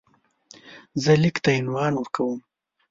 زه 1.03 1.11
لیک 1.21 1.37
ته 1.43 1.49
عنوان 1.59 1.91
ورکوم. 1.95 2.37